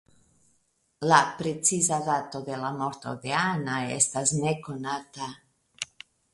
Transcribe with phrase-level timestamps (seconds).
[1.11, 5.33] La preciza dato de la morto de Anna estas nekonata.